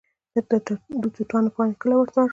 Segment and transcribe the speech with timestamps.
[1.01, 2.29] د توتانو پاڼې کله ورته ورکړم؟